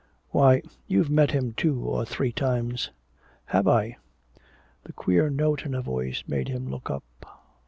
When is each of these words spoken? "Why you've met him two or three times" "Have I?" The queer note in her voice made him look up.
"Why 0.31 0.63
you've 0.87 1.11
met 1.11 1.29
him 1.29 1.53
two 1.53 1.79
or 1.79 2.05
three 2.05 2.31
times" 2.31 2.89
"Have 3.53 3.67
I?" 3.67 3.97
The 4.83 4.93
queer 4.93 5.29
note 5.29 5.63
in 5.63 5.73
her 5.73 5.81
voice 5.81 6.23
made 6.25 6.47
him 6.47 6.67
look 6.71 6.89
up. 6.89 7.37